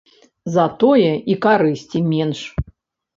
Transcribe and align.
Затое 0.53 1.11
і 1.33 1.35
карысці 1.47 2.01
менш. 2.13 2.41